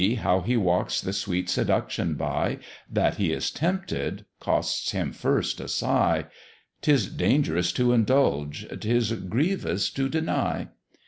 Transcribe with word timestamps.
how 0.23 0.41
he 0.41 0.57
walks 0.57 0.99
the 0.99 1.13
sweet 1.13 1.47
seduction 1.47 2.15
by; 2.15 2.57
That 2.89 3.17
he 3.17 3.31
is 3.31 3.51
tempted, 3.51 4.25
costs 4.39 4.93
him 4.93 5.11
first 5.11 5.61
a 5.61 5.67
sigh, 5.67 6.25
'Tis 6.81 7.05
dangerous 7.05 7.71
to 7.73 7.93
indulge, 7.93 8.65
'tis 8.79 9.11
grievous 9.13 9.91
to 9.91 10.09
deny! 10.09 10.69